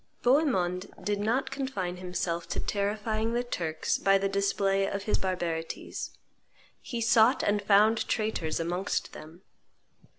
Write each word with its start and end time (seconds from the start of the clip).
Bohemond 0.23 0.91
did 1.03 1.19
not 1.19 1.51
confine 1.51 1.97
himself 1.97 2.47
to 2.49 2.59
terrifying 2.59 3.33
the 3.33 3.43
Turks 3.43 3.99
by 3.99 4.17
the 4.17 4.27
display 4.27 4.87
of 4.89 5.03
his 5.03 5.19
barbarities; 5.19 6.09
he 6.81 6.99
sought 6.99 7.43
and 7.43 7.61
found 7.61 8.07
traitors 8.07 8.59
amongst 8.59 9.13
them. 9.13 9.43